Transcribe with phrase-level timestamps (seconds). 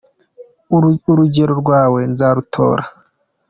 [1.09, 2.83] Urugero rwawe nzarutora